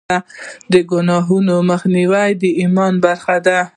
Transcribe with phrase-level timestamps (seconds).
[0.71, 3.59] د ګناهونو مخنیوی د ایمان برخه ده.